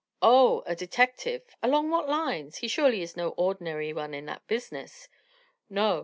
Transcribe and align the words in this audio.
"Oh, 0.23 0.63
a 0.65 0.75
detective. 0.75 1.43
Along 1.61 1.91
what 1.91 2.09
lines? 2.09 2.57
He 2.57 2.67
surely 2.67 3.03
is 3.03 3.15
no 3.15 3.29
ordinary 3.37 3.93
one 3.93 4.15
at 4.15 4.25
that 4.25 4.47
business." 4.47 5.07
"No. 5.69 5.99